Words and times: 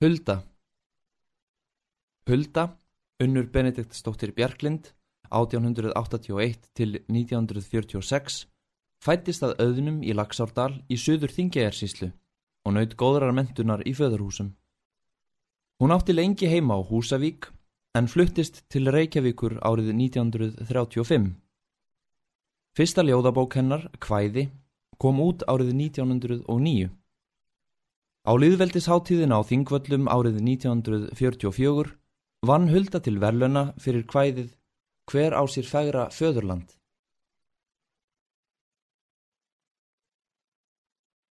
Hulda 0.00 0.38
Hulda, 2.24 2.62
unnur 3.20 3.50
Benediktsdóttir 3.52 4.30
Bjarklind, 4.32 4.86
1881 5.28 6.70
til 6.72 6.94
1946, 7.04 8.46
fættist 9.04 9.44
að 9.44 9.58
auðnum 9.60 9.98
í 10.00 10.14
Laxárdal 10.16 10.78
í 10.88 10.96
söður 10.96 11.34
Þingegjarsíslu 11.36 12.08
og 12.64 12.74
naut 12.78 12.94
góðrar 12.96 13.36
mentunar 13.36 13.84
í 13.84 13.92
föðurhúsum. 13.98 14.54
Hún 15.84 15.92
átti 15.92 16.16
lengi 16.16 16.48
heima 16.48 16.78
á 16.78 16.88
Húsavík 16.88 17.50
en 17.92 18.08
fluttist 18.08 18.62
til 18.72 18.88
Reykjavíkur 18.88 19.58
árið 19.60 19.92
1935. 19.98 21.28
Fyrsta 22.72 23.04
ljóðabók 23.04 23.60
hennar, 23.60 23.90
Kvæði, 24.00 24.48
kom 24.96 25.20
út 25.20 25.44
árið 25.44 25.76
1909. 25.76 26.88
Á 28.30 28.38
liðveldisháttíðin 28.38 29.32
á 29.34 29.42
Þingvöllum 29.42 30.04
árið 30.06 30.36
1944 30.38 31.88
vann 32.46 32.68
Hulda 32.70 33.00
til 33.02 33.16
verluna 33.18 33.62
fyrir 33.82 34.04
kvæðið 34.06 34.52
Hver 35.10 35.34
á 35.34 35.42
sér 35.50 35.66
fægra 35.66 36.04
föðurland. 36.14 36.68